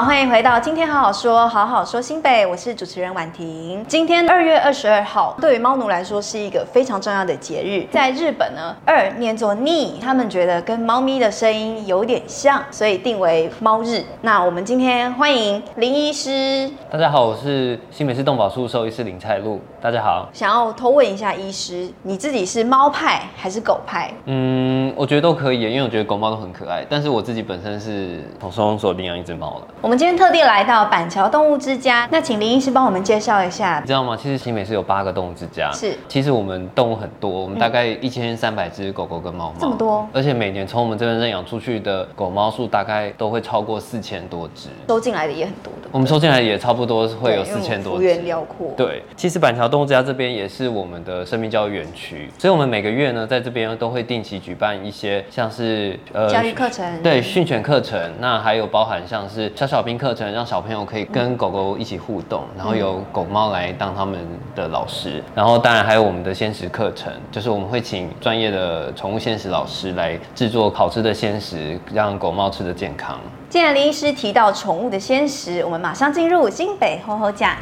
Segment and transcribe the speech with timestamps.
[0.00, 3.84] 好，欢迎回到今天好好说，好好说新北，我是主持人婉婷。
[3.86, 7.86] 今天二月二十二号，对于猫奴来说是一个非常重要的节日。
[7.92, 14.02] 在日本呢，二念作逆，他们觉得跟猫咪的声音有点像，所以定为猫日。
[14.22, 16.70] 那我们今天欢迎林医师。
[16.90, 19.60] 大家好，我是新北市动保处兽医师林蔡路。
[19.82, 24.10] 大家好，想要偷问一下医师，你自己是猫派还是狗派？
[24.24, 26.86] 嗯，我觉得都可以，因为我觉得狗猫都很可爱。
[26.88, 29.89] 但是我自己本身是从收容所领养一只猫了。
[29.90, 33.80] 我们今天特地来到板桥动物之家，那请林医师帮我们介绍一下。
[33.80, 34.16] 你知道吗？
[34.16, 35.98] 其实新北是有八个动物之家，是。
[36.06, 40.06] 其实我们动物很多，我们大概一千三百只狗狗跟猫猫，这么多。
[40.12, 45.88] 而且每年从我们这边认养出去的狗猫数大概都会超过四千多只，收进来的也很多的。
[45.90, 47.98] 我们收进来也差不多会有四千多只。
[47.98, 48.72] 幅员辽阔。
[48.76, 73.18] 对，其实板桥动物之家这边也是我们的生命教育园区，所以我们每个月呢在这边都会定期举办一些像是呃教育课程，对训犬课程，那还有包含像是小小兵课程，让小朋友可以跟狗狗一起互动，然后由狗猫来当他们的老师，然后当然还有我们的鲜食课程，就是我们会请专业的宠物鲜食老师来制作好吃的鲜食，让狗猫吃得健康。
[73.48, 77.56] 既然林医师提到宠物的鲜食，我们马上进入新北厚厚呷。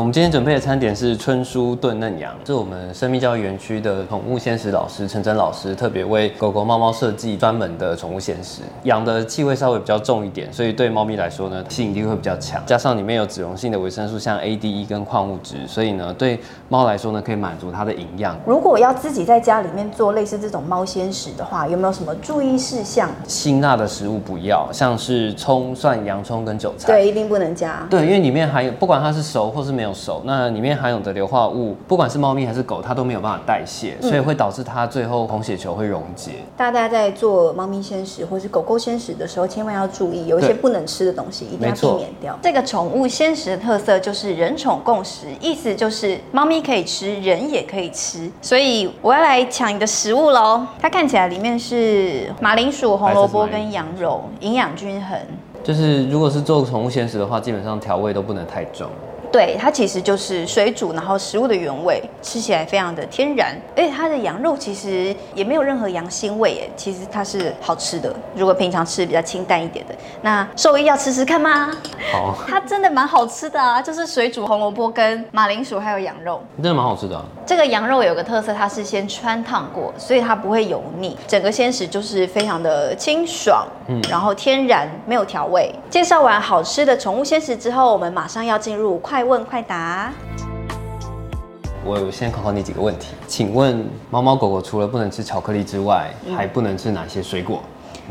[0.00, 8.62] 我们今天准备的餐点是春蔬炖嫩羊，是我们生命教育园区的宠物鲜食老师陈真老师特别为狗狗、猫猫设计专门的宠物鲜食。
[8.84, 12.62] 羊的气味稍微比较重一点，所以对猫咪来说呢，吸引力会比较强。
[12.64, 16.40] 加上里面有脂溶性的维生素，像 A、D、E 跟矿物质，所以呢，对
[16.70, 18.34] 猫来说呢，可以满足它的营养。
[18.46, 23.10] 如果要自己在家里面做类似这种猫鲜食的话，有没有什么注意事项？
[23.28, 27.86] 辛辣的食物不要，像是葱、蒜、洋葱跟韭菜，对，一定不能加。
[27.90, 36.32] 对，因为里面含有，不管它是熟或是没有熟，那里面含有的硫化物，不管是猫咪还是狗，它都没有办法代谢，所以会导致它最后红血球会溶解。
[36.56, 42.38] 大家在做猫咪鲜食或是狗狗鲜食的时候，千万要注意，有一些不能吃的东西，一定要避免掉。
[42.42, 48.30] 这个宠物鲜食的特色就是人宠共食，意思就是猫咪可以吃，人也可以吃。
[48.40, 50.66] 所以我要来抢你的食物喽！
[50.80, 55.18] 它看起来里面是马铃薯、红萝卜跟羊肉，营养均衡。
[55.62, 58.88] 就是如果是做宠物鲜食的话，基本上调味都不能太重。
[59.32, 63.56] 对，它其实就是水煮，然后食物的原味，吃起来非常的天然。
[63.76, 68.14] 而且它的羊肉其实也没有任何羊腥味，耶，其实它是好吃的。
[68.34, 71.70] 如果平常吃比较清淡一点的，那兽医要吃吃看吗？
[72.12, 77.24] 好，它真的蛮好吃的啊，就是水煮红萝卜跟马铃薯还有羊肉，真的蛮好吃的啊。
[77.46, 81.16] 这个羊肉有个特色，它是先穿烫过，所以它不会油腻。
[81.26, 85.72] 整个鲜食就是非常的清爽，嗯，然后天然，没有调味。
[85.88, 90.12] 介绍完好吃的宠物鲜食之后，我们马上要进入快问快答。
[91.84, 97.60] 我先考考你几个问题，请问猫猫狗狗除了不能吃巧克力之外，嗯、还不能吃哪些水果？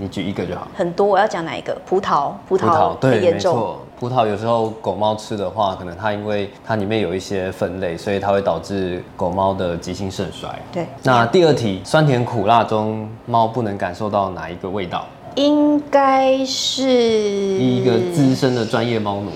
[0.00, 0.68] 你举一个就好。
[0.74, 1.76] 很多，我要讲哪一个？
[1.84, 3.80] 葡萄，葡萄，葡萄对，没错。
[3.98, 10.48] 葡萄有时候狗猫吃的话，可能它因为它里面有一些分类，所以它会导致狗猫的急性肾衰。
[10.72, 10.86] 对。
[11.02, 15.04] 那第二题，酸甜苦辣中，猫不能感受到哪一个味道？
[15.34, 19.30] 应该是一个资深的专业猫奴。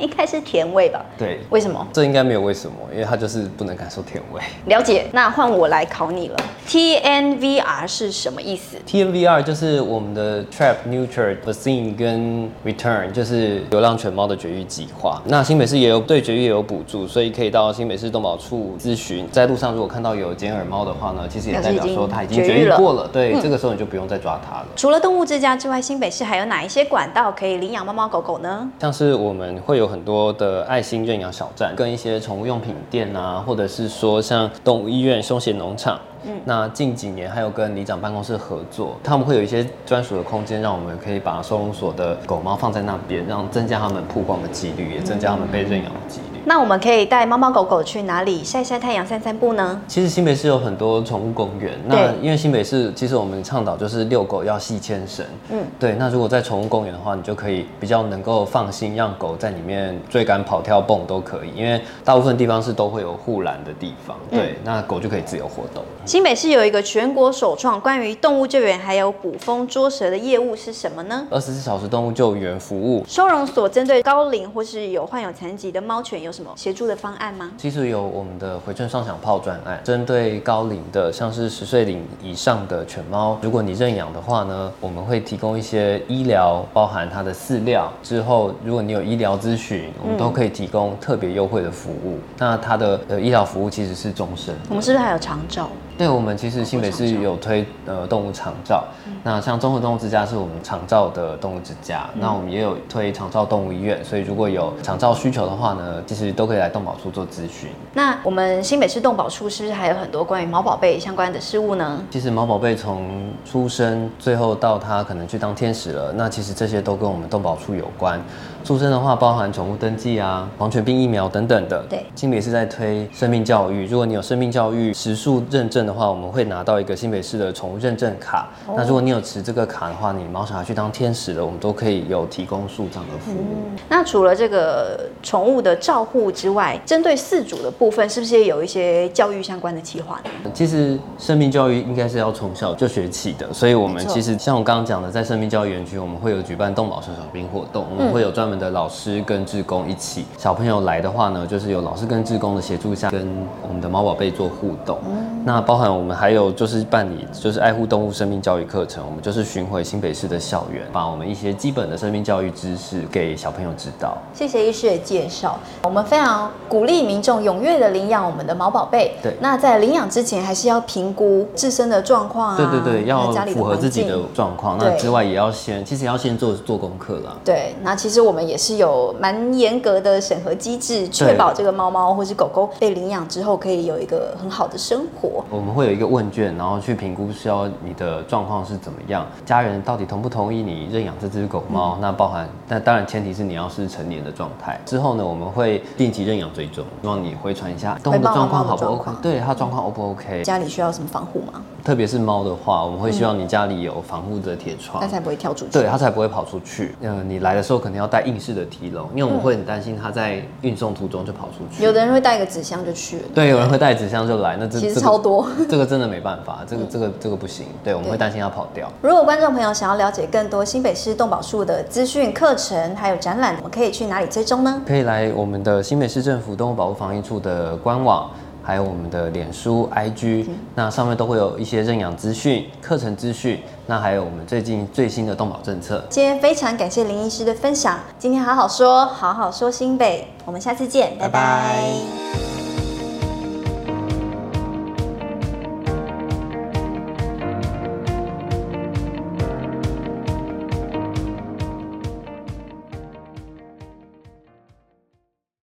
[0.00, 1.04] 应该是甜味吧？
[1.18, 1.86] 对，为什么？
[1.92, 4.40] 这应该没有为什么，因为它就是不能感受甜味。
[4.66, 6.36] 了解，那换我来考你了。
[6.66, 15.20] TNVR 是什么意思？TNVR 就是我们的 Trap Neuter Vaccine 跟 Return，就是流浪犬猫的绝育计划。
[15.26, 19.28] 那新北市也有对绝育也有补助，所以可以到新北市动保处咨询。
[19.30, 23.06] 在路上如果看到有剪耳猫的话呢，其实也代表说它已经绝育过了。
[23.12, 24.66] 对，嗯、这个时候你就不用再抓它了。
[24.74, 28.66] 除了动物之家之外，新北市还有哪一些管道可以领养猫猫狗狗呢？
[28.80, 29.89] 像是我们会有。
[29.90, 35.98] 很多的爱心认养小站，跟一些宠物用品店啊，或者是说像动物医院、休闲农场。
[36.22, 46.29] 嗯，那近几年还有跟里长办公室合作，他们会有一些专属的空间，让我们可以把收容所的狗猫放在那边，让增加他们曝光的几率，也增加他们被认养的几率。
[46.44, 49.80] 那我们可以带猫猫狗狗去哪里晒晒太阳、散散步呢？
[49.86, 51.78] 其实新北市有很多宠物公园。
[51.86, 55.24] 那因为新北市其实我们倡导就是遛狗要系牵绳。
[55.50, 55.94] 嗯，对。
[55.94, 61.50] 那如果在宠物公园的话，你就可以比较能够放心，让狗在里面追赶、跑、跳、蹦都可以。
[61.54, 64.16] 因为大部分地方是都会有护栏的地方。
[64.30, 65.84] 对，那狗就可以自由活动。
[66.04, 71.26] 新北市有一个全国首创关于动物救援还有捕风捉蛇的业务是什么呢？
[71.30, 73.04] 二十四小时动物救援服务。
[73.06, 77.50] 收容所针对高龄或是有患有残疾的猫犬有有什么协助的方案吗？
[77.58, 87.92] 其实有我们的回春双响炮专案，针对高龄的，像是十岁龄以上的犬猫，如果你认养的话呢，我们会提供一些医疗，包含它的饲料。
[88.00, 92.14] 之后，如果你有医疗咨询，我们都可以提供特别优惠的服务。
[92.14, 94.54] 嗯、那它的呃医疗服务其实是终身。
[94.68, 95.68] 我们是不是还有长照？
[96.00, 107.68] 对，我们其实新北市有推呃动物长照，嗯、那像综合动物之家是我们长照的动物之家，嗯、那我们也有推长照动物医院，所以如果有长照需求的话呢，其实都可以来动保处做咨询。
[107.92, 112.00] 那我们新北市动保处是不是还有很多关于毛宝贝相关的事物呢？
[112.10, 118.18] 其实毛宝贝从出生最后到它可能去当天使了，那其实这些都跟我们动保处有关。
[118.62, 121.82] 出生的话，包含宠物登记啊、狂犬病疫苗等等的。
[121.88, 128.48] 对，新北市在推生命教育，如果你有生命教育时数认证的话，我们会拿到一个新北市的宠物认证卡。
[128.68, 133.44] 哦、那如果你有持这个卡的话，你毛小孩去当天使了，我们都可以有提供树葬的服务。
[133.72, 140.50] 嗯、那除了这个宠物的照护之外，针对饲主的部分，是不是也有一些教育相关的计划呢？
[140.54, 153.26] 其实生命教育应该是要从小就学起的，所以我们其实像我刚刚讲的，在生命教育园区，我们会有举办动保小小兵活动，我们会有专门的老师跟志工一起，小朋友来的话呢，就是有老师跟志工的协助下，跟
[153.66, 154.98] 我们的猫宝贝做互动。
[155.44, 164.16] 那包含我们还有就是办理就是爱护动物生命教育课程，我们就是巡回新北市的校园，把我们一些基本的生命教育知识给小朋友知道。
[164.34, 169.16] 谢谢医师的介绍，我们非常鼓励民众踊跃的领养我们的毛宝贝。
[169.22, 174.76] 对，那在领养之前还是要评估自身的状况啊，对对对，要符合自己的状况。
[174.78, 177.36] 那之外也要先，其实也要先做做功课啦。
[177.44, 185.44] 对，那其实我们也是有蛮严格的审核机制，确保这个猫猫或是狗狗被领养之后可以有一个很好的生活。
[185.50, 191.94] 我们会有一个问卷，然后去评估说你的状况是怎么样，家人到底同不同意你认养这只狗猫？
[191.96, 194.80] 嗯、那包含，那当然前提是你要是成年的状态。
[194.84, 199.10] 之后呢，我们会定期认养追踪，希望你回传一下动物的状况好不 OK？
[199.22, 200.42] 对，它状况 O 不 OK？
[200.42, 201.62] 家里需要什么防护吗？
[201.82, 205.72] 特别是猫的话，我们会希望你家里有防护的铁窗，它、嗯、才不会跳出去。
[205.72, 206.94] 对，它才不会跑出去。
[207.00, 211.82] 嗯，你来的时候肯定要带硬式的提笼，因为我们会很担心它在运送途中就跑出去。
[211.82, 213.22] 有的人会带一个纸箱就去了。
[213.34, 217.66] 对，有人会带纸箱就来，那这其实超多， 这个真的没办法，这个这个这个不行。
[217.82, 218.90] 对，我们会担心它跑掉。
[219.02, 224.82] 如果观众朋友想要了解更多新北市动保树的资讯、课程还有展览，我们可以去哪里追踪呢？
[224.86, 228.30] 可以来我们的新北市政府动物保护防疫处的官网。
[228.62, 236.04] 还有我们的脸书、IG，那上面都会有一些认养资讯、课程资讯，那还有我们最近最新的动保政策。
[236.10, 241.30] 今天非常感谢林医师的分享，今天好好说，好好说新北，我们下次见，拜拜。
[241.30, 242.19] 拜拜。